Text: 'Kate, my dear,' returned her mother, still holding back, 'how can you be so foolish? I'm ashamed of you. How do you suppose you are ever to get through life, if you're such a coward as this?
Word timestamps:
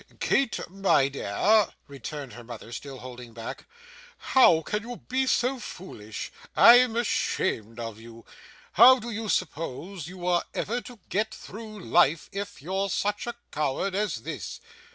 'Kate, 0.19 0.59
my 0.67 1.07
dear,' 1.09 1.75
returned 1.87 2.33
her 2.33 2.43
mother, 2.43 2.71
still 2.71 2.97
holding 2.97 3.33
back, 3.33 3.65
'how 4.17 4.63
can 4.63 4.81
you 4.81 4.95
be 4.95 5.27
so 5.27 5.59
foolish? 5.59 6.31
I'm 6.55 6.95
ashamed 6.95 7.79
of 7.79 7.99
you. 7.99 8.25
How 8.71 8.97
do 8.97 9.11
you 9.11 9.29
suppose 9.29 10.07
you 10.07 10.25
are 10.25 10.43
ever 10.55 10.81
to 10.81 10.97
get 11.09 11.31
through 11.31 11.81
life, 11.83 12.29
if 12.31 12.63
you're 12.63 12.89
such 12.89 13.27
a 13.27 13.35
coward 13.51 13.93
as 13.93 14.23
this? 14.23 14.59